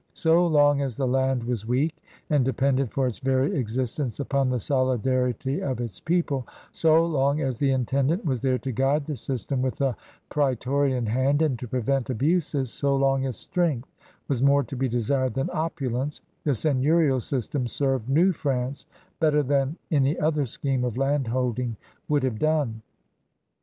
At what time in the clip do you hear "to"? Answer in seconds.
8.57-8.71, 11.59-11.67, 14.63-14.75